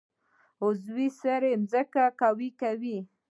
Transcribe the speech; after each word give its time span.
عضوي 0.63 1.07
سره 1.21 1.49
ځمکه 1.71 2.03
قوي 2.21 2.49
کوي. 2.61 2.97